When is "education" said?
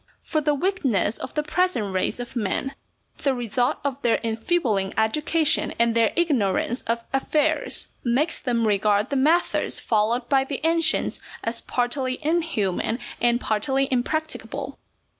4.97-5.75